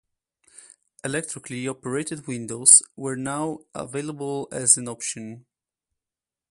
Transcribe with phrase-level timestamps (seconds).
[1.03, 5.45] Electrically operated windows were now available as an option.